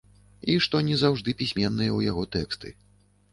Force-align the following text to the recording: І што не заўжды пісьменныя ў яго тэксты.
І 0.53 0.53
што 0.65 0.79
не 0.87 0.95
заўжды 1.01 1.35
пісьменныя 1.41 1.91
ў 1.97 2.11
яго 2.11 2.23
тэксты. 2.39 2.75